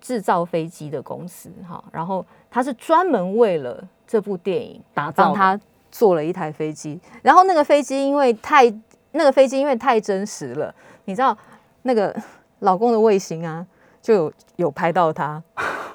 [0.00, 1.82] 制造飞机的公司哈。
[1.90, 5.58] 然后他是专门为了这部电影打造，他
[5.92, 7.00] 做了一台飞机。
[7.22, 8.64] 然后那个飞机因为太
[9.12, 10.74] 那个飞机因为太真实了，
[11.04, 11.36] 你知道
[11.82, 12.12] 那个
[12.60, 13.64] 老公的卫星啊，
[14.00, 15.40] 就有有拍到他。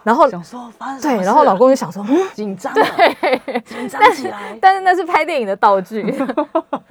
[0.04, 0.72] 然后想说
[1.02, 2.02] 对，然后老公就想说
[2.34, 4.58] 紧张， 对，紧张起来。
[4.62, 6.04] 但是那是拍电影的道具，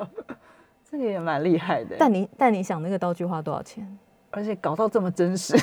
[0.90, 1.96] 这个也蛮厉害的。
[1.98, 3.98] 但你但你想那个道具花多少钱？
[4.32, 5.56] 而且搞到这么真实，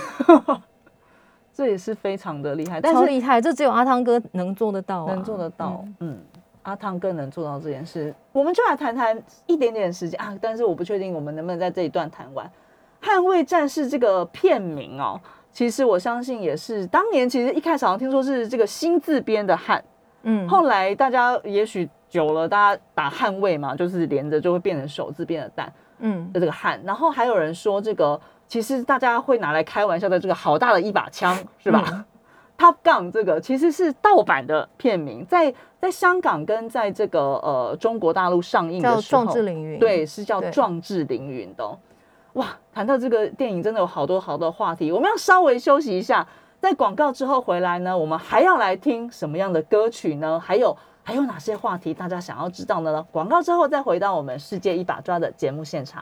[1.53, 2.81] 这也是非常的厉害。
[2.81, 5.85] 超厉害，这只有阿汤哥能做得到，能做得到。
[5.99, 6.17] 嗯，
[6.63, 10.37] 阿汤更能做到这件事，我们就来谈谈一点点时间啊。
[10.41, 12.49] 但是我不确定我们能不能在这一段谈完
[13.07, 15.19] 《捍卫战士》这个片名哦。
[15.51, 19.79] 其实我相信也是，当年其实一开始好像听说是这个新字边的捍，
[20.23, 26.79] 嗯，后来大家也许久了，大家打捍卫嘛，就是连着就会变成手字边的蛋，嗯，的这个捍。
[26.83, 31.83] 然后还有人说这个，其实大家会拿来开玩笑的这个好大的一把枪，是吧？
[31.91, 32.05] 嗯
[32.57, 35.53] ，Top Gun 这个其实是盗版的片名，在
[35.83, 41.77] 在香港跟在这个呃中国大陆上映的时候，壮志凌云，对，是叫壮志凌云的。
[42.35, 44.93] 哇，谈到这个电影，真的有好多好多话题。
[44.93, 46.25] 我们要稍微休息一下，
[46.61, 50.39] 在广告之后回来呢，我们还要来听什么样的歌曲呢？
[50.39, 50.73] 还有
[51.03, 53.05] 还有哪些话题大家想要知道的呢？
[53.11, 56.01] 广告之后再回到我们世界一把抓的节目现场。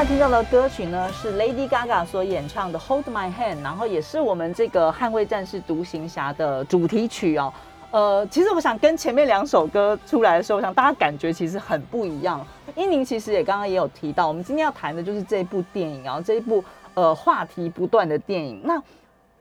[0.00, 7.52] 在听到的歌曲呢，是 Lady Gaga 所演唱的《Hold My Hand》，然后也是我们这个《捍卫战士独行侠》的主题曲哦。
[7.90, 12.42] 呃，其实我想跟前面两首歌出来的时候，我想大家感觉其实很不一样。
[12.76, 18.58] 英宁其实也刚刚也有提到，我们今天要谈的就是这部电影，然后这一部呃话题不断的电影。
[18.64, 18.82] 那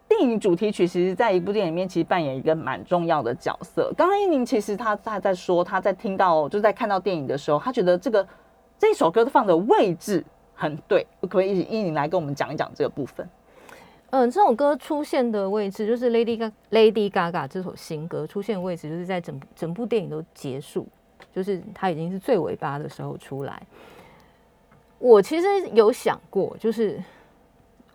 [0.09, 3.93] 电影主题曲其实在一部电影里面其实扮演一个蛮重要的角色。
[3.95, 8.27] 刚刚英宁其实他他在说，他在听到就在看到电影的时候，他觉得这个。
[8.81, 10.23] 这首歌放的位置
[10.59, 13.27] 很对，可不可以一宁来跟我们讲一讲这个部分？
[14.09, 20.85] 嗯、这首歌出现的位置就是 Lady Ga Lady Gaga 这首新歌出现的位置，就是在整整部电影都结束，
[21.33, 23.61] 就是它已经是最尾巴的时候出来。
[24.97, 27.01] 我其实有想过，就是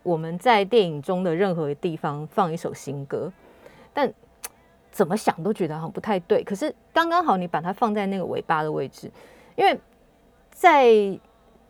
[0.03, 3.31] 我们在电影中的任何地方放一首新歌，
[3.93, 4.11] 但
[4.91, 6.43] 怎么想都觉得好像不太对。
[6.43, 9.11] 可是刚刚好，你把它放在那个尾巴的位置，
[9.55, 9.79] 因为。
[10.57, 11.19] 在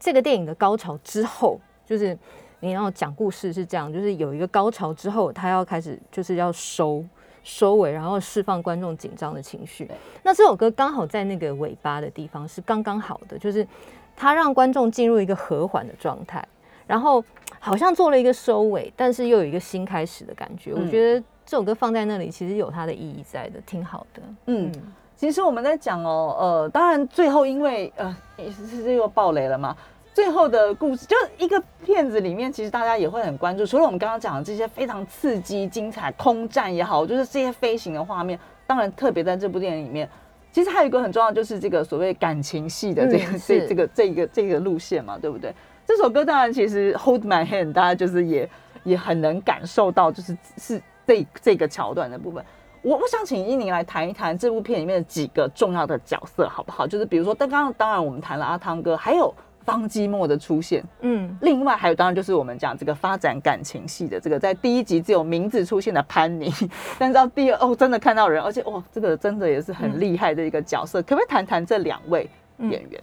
[0.04, 2.14] 这个电影的高潮之后，就是
[2.60, 7.02] 你要讲故事是这样，就是有一个高潮之后，他要开始就是要收
[7.42, 9.90] 收尾，然后释放观众紧张的情绪。
[10.22, 13.66] 那这首歌刚好在那个尾巴的地方是刚刚好的，就是
[14.14, 16.46] 它让观众进入一个和缓的状态，
[16.86, 17.24] 然后
[17.58, 20.74] 好像做了一个收尾，但是又有一个新开始的感觉。
[20.74, 24.22] 我觉得这首歌放在那里其实有它的意义在的，挺好的。
[24.48, 24.70] 嗯。
[25.16, 29.74] 其实我们在讲哦，呃，当然最后因为呃，是是又爆雷了嘛。
[30.14, 33.66] 最后的故事，就一个片子里面，其实大家也会很关注。
[33.66, 38.38] 除了我们刚刚讲的这些非常刺激、精彩空战也好，就是这些飞行的画面。
[38.64, 40.08] 当然，特别在这部电影里面，
[40.52, 45.52] 其实还有一个很重要，就是这个所谓感情戏的这个、嗯、这这个这个这个路线嘛，对不对？
[45.84, 48.48] 这首歌当然其实 Hold My Hand，大家就是也
[48.84, 52.42] 也很能感受到，就是是这这个桥段的部分。
[52.82, 56.86] 我我想请伊宁来谈一谈这部片里面的几个重要的角色，好不好？
[56.86, 59.34] 就是比如说，但刚刚当然我们谈了阿汤哥，还有。
[59.64, 66.52] 方基墨的出现，嗯，另外还有当然就是我们讲这个发展感情戏的这个，在第一集只有名字出现的潘妮，
[66.98, 73.02] 但是到第二哦，真的看到人，而且哦，这个真的也是很厉害的一个角色，嗯、可不可以谈谈这两位演员？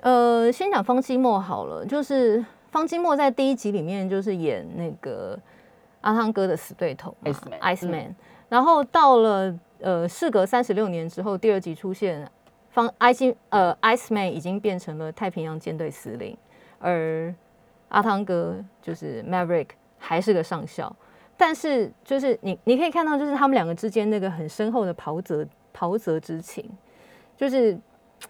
[0.00, 5.38] 嗯、呃，先讲方基墨好了，就是方基墨在第一集里面就是演那个
[6.02, 8.16] 阿汤哥的死对头 Iceman，Iceman，、嗯、
[8.48, 12.30] 然后到了呃，事隔三十六年之后，第二集出现。
[12.80, 16.34] 方艾金呃，Iceman 已经变成了太平洋舰队司令，
[16.78, 17.34] 而
[17.90, 19.68] 阿汤哥就是 Maverick
[19.98, 20.94] 还是个上校。
[21.36, 26.70] 但是就是你你可以看到，就是他们两个之间那个很深厚的袍泽袍泽之情，
[27.36, 27.78] 就是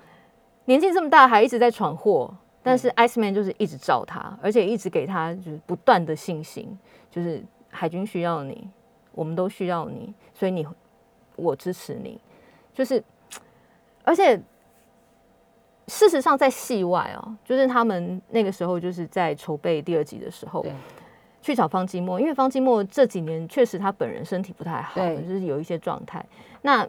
[0.67, 6.77] 年纪这么大还一直在闯祸，但是 Iceman 就是一直罩他，而且一直给他就是不断的信心，
[7.09, 8.69] 就是海军需要你，
[9.13, 10.67] 我们都需要你，所以你
[11.37, 12.21] 我支持你，
[12.75, 13.01] 就是。
[14.11, 14.37] 而且，
[15.87, 20.67] 事实上，在戏外哦，就是他们那个时候就是在筹备第二集的时候，
[21.41, 26.27] 去找方季莫，因为方季莫这几年确实他本人身体不太好，就是有一些状态。
[26.63, 26.85] 那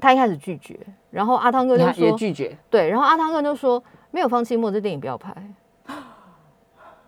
[0.00, 0.78] 他一开始拒绝，
[1.10, 5.34] 然后阿汤哥就说拒绝，对，然后阿汤哥就说没有方季莫，这电影不要拍。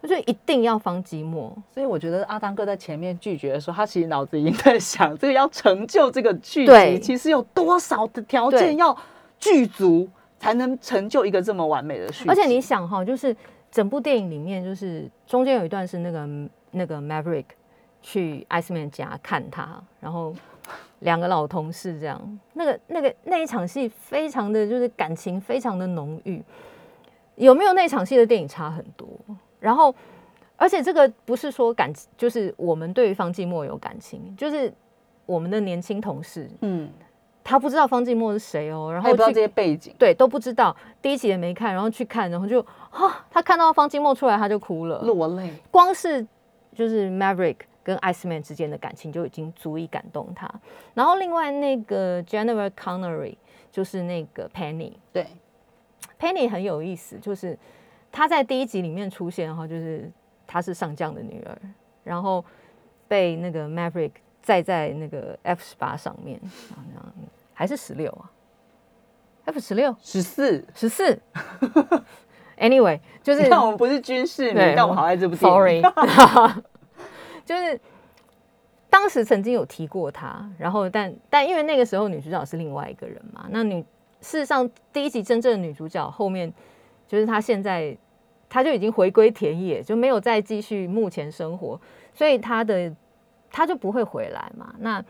[0.07, 8.95] 就一定要方寂寞，所以我觉得阿汤哥在前面拒绝的时候，他其实脑子已经在想，这个要成就这个剧集，其实有多少的条件要
[9.39, 10.07] 具足，
[10.39, 12.29] 才能成就一个这么完美的剧。
[12.29, 13.35] 而且你想哈，就是
[13.71, 16.29] 整部电影里面，就是中间有一段是那个
[16.71, 17.47] 那个 Maverick
[18.03, 20.35] 去 Iceman 家看他，然后
[20.99, 26.43] 两个老同事这样，那个那个那一场戏非常的就是感情非常的浓郁，
[27.37, 29.09] 有没有那场戏的电影差很多？
[29.65, 29.95] 然后，
[30.57, 34.71] 而且这个不是说感，就是我们对于方基墨有感情，就是
[35.25, 36.91] 我们的年轻同事，嗯，
[37.43, 42.61] 他不知道方基墨是谁哦，然后不知道这些背景，对，都不知道，第一集也没看，然后去看，然后就
[42.91, 45.51] 啊，他看到方基墨出来，他就哭了，落泪。
[45.71, 46.27] 光是
[46.75, 50.47] 就是 Maverick 跟 Iceman 之间的感情就已经足以感动他。
[50.93, 53.37] 然后另外那个 Jennifer Connerly
[53.73, 55.27] 就是那个 Penny，对
[56.21, 57.59] ，Penny 很有意思，就是。
[58.15, 60.09] 她在第一集里面出现哈，就是
[60.47, 61.59] 她是上将的女儿，
[62.05, 62.45] 然后
[63.09, 66.41] 被那个 Maverick 载在那个 F 十八上面，
[67.53, 68.31] 还是十六啊
[69.47, 71.21] ？F 十六、十四、十四。
[72.57, 75.83] Anyway，就是但我们不是军事迷，但我们好爱这部电影。
[75.83, 75.83] Sorry，
[77.45, 77.81] 就是
[78.89, 83.85] 当时曾经有提过她，然后但但因为那个时候女主角是另外一个人嘛，那女
[84.21, 86.55] 事实上第一集真正的女主角后面
[87.09, 87.99] 就是她现在。
[88.55, 91.81] 他就已经回归田野，就没有再继续目前生活，
[92.13, 92.95] 所以他的
[93.51, 94.73] 他就不会回来嘛。
[94.79, 95.05] 那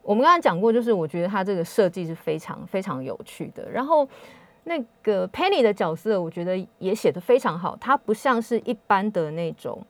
[0.00, 3.68] 我们刚才讲过，就是我觉得他这个设计是非常非常有趣的。
[3.68, 4.08] 然后
[4.62, 9.84] 那个 Penny 的角色，我觉得也写得非常好，他不像是一般的那种。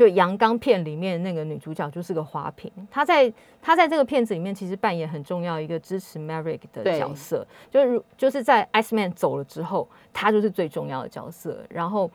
[0.00, 3.30] 就阳刚片里面那个女主角就是个花瓶，她在
[3.60, 11.62] 她在这个片子里面其实扮演很重要一个支持 Maverick 的角色，就是就是在 Iceman 走了之后，她就是最重要的角色。
[11.68, 12.10] 然后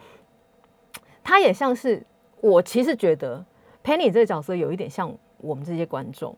[1.23, 2.03] 她也像是
[2.41, 3.45] 我其实觉得
[3.83, 6.35] Penny 这个角色有一点像我们这些观众，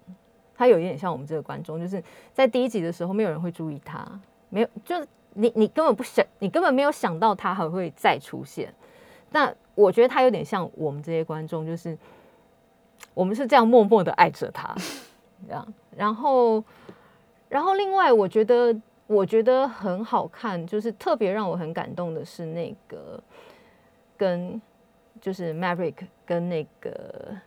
[0.54, 4.06] 她有一点像我们这个观众，就是在第一集的时候没有人会注意她，
[4.50, 8.74] 没有就是你你根本不想，你根本没有想到她还会再出现，
[9.32, 9.54] 那。
[9.78, 11.96] 我觉得他有点像我们这些观众，就是
[13.14, 14.76] 我们是这样默默的爱着他，
[15.48, 15.74] 这样。
[15.96, 16.64] 然后，
[17.48, 18.76] 然后另外，我觉得
[19.06, 23.22] 我觉得很好看，就是特别让我很感动的是那个
[24.18, 24.60] 跟
[25.22, 27.38] 就是 Maverick 跟那个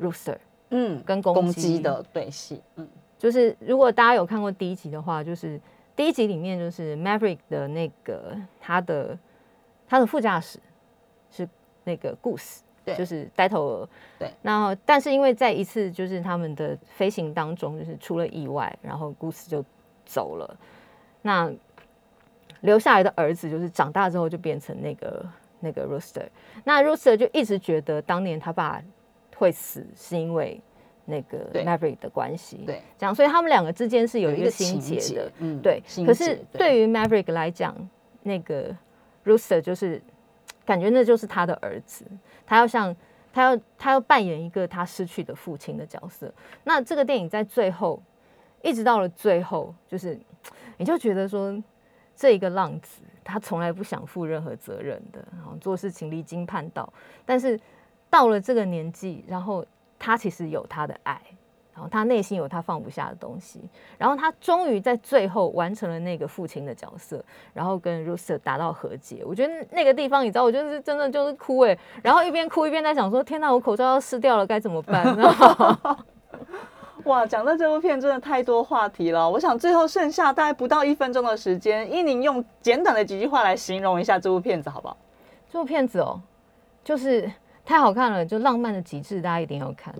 [0.00, 0.38] Rooster，
[0.70, 5.60] 嗯，跟公鸡的对戏，嗯，就是如果大家有看过第一集的话，就是
[5.94, 9.16] 第一集里面就是 Maverick 的那个他的
[9.86, 10.58] 他的副驾驶。
[11.84, 13.88] 那个 Goose，对，就是呆头鹅。
[14.18, 19.64] 对，然后但是因为在一次就是他们的飞行当中，就是出了意外，然后 Goose 就
[20.04, 20.56] 走了。
[21.22, 21.52] 那
[22.60, 25.26] 留下来的儿子就是长大之后就变成那个
[25.60, 26.26] 那个 Rooster。
[26.64, 28.82] 那 Rooster 就一直觉得当年他爸
[29.36, 30.60] 会死是因为
[31.04, 32.58] 那个 Maverick 的关系。
[32.66, 35.32] 对，这样，所以他们两个之间是有一个心结的。
[35.38, 35.82] 嗯，对。
[36.06, 37.76] 可是对于 Maverick 来讲，
[38.22, 38.76] 那个。
[39.24, 40.02] Rooster 就是
[40.64, 42.04] 感觉那就是他的儿子，
[42.46, 42.94] 他要像
[43.32, 46.32] 他要他要扮演一个他失去的父亲的角色。
[46.64, 48.02] 那这个电影在最后，
[48.62, 50.18] 一直到了最后，就是
[50.76, 51.56] 你就觉得说，
[52.14, 56.92] 这一个浪子他从来不想负任何责任的，然后做事情离经叛道，
[57.24, 57.58] 但是
[58.08, 59.64] 到了这个年纪，然后
[59.98, 61.20] 他其实有他的爱。
[61.74, 63.60] 然后他内心有他放不下的东西，
[63.96, 69.22] 然后他终于在最后完成了那个父亲的角色，然后跟 Rooster 达到和解。
[69.24, 75.98] 我觉得那个地方，你知道，我就是真的就是哭哎，然后一边哭一边在想说：天哪，我口罩要湿掉了，该怎么办呢？
[77.04, 79.28] 哇，讲到这部片真的太多话题了。
[79.28, 84.96] 我想最后剩下大概不到一分钟的时间，依宁用简短的几句话来形容一下这部片子，好不好？
[85.50, 86.20] 这部片子哦，
[86.84, 87.28] 就是
[87.64, 89.92] 太好看了，就浪漫的极致，大家一定要看。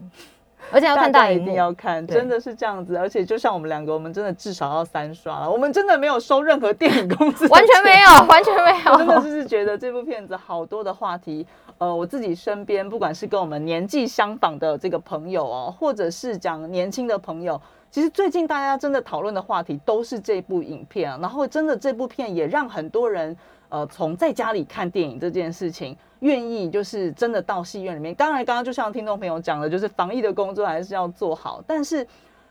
[0.71, 2.97] 而且要看大，大家一定要看，真的是这样子。
[2.97, 5.51] 而且就像我们两个，我们真的至少要三刷了。
[5.51, 8.97] 我们真的没有收任何电影公司， 完全没有，完全没有。
[8.99, 11.47] 真的就是觉得这部片子好多的话题。
[11.79, 17.61] 呃，我自己身边不管是跟我们年纪相仿的这个朋友哦，或者是讲年轻的朋友，
[17.91, 21.19] 其实最近大家真的讨论的话题都是这部影片啊。
[21.21, 23.37] 然后真的这部片也让很多人。
[23.73, 28.15] 呃，从在家里看电影这件事情，愿意就是真的到戏院里面。
[28.15, 31.65] 当然，刚刚就像听众朋友讲的，就是防疫的工作还是要做好。
[31.67, 32.07] 但是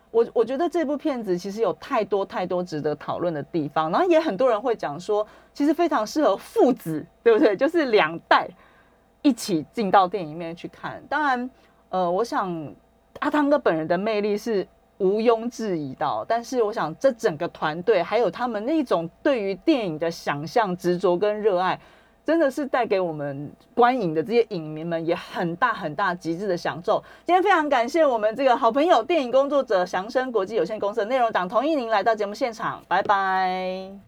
[0.09, 3.91] 我我觉得这部片子其实有太多太多值得讨论的地方。
[3.91, 7.55] 然后也很多人会讲说，其实非常适合父子，对不对？
[7.55, 8.49] 就是两代
[9.21, 10.99] 一起进到电影里面去看。
[11.07, 11.51] 当然，
[11.89, 12.51] 呃，我想
[13.19, 14.67] 阿汤哥本人的魅力是。
[15.01, 21.79] 毋庸置疑到，但是我想这整个团队还有他们那种对于电影的想象、执着跟热爱，
[22.23, 27.03] 真的是带给我们观影的这些影迷们也很大很大极致的享受。
[27.25, 34.01] 今天非常感谢我们这个好朋友电影工作者祥生国际有限公司的内容党，同意您来到节目现场，拜拜。